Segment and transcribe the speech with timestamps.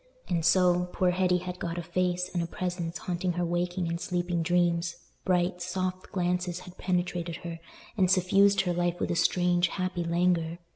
[0.27, 4.01] And so, poor Hetty had got a face and a presence haunting her waking and
[4.01, 7.59] sleeping dreams; bright, soft glances had penetrated her,
[7.95, 10.57] and suffused her life with a strange, happy languor.